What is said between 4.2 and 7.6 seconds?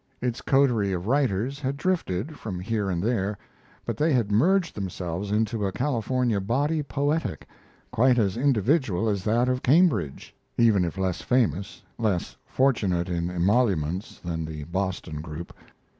merged themselves into a California body poetic,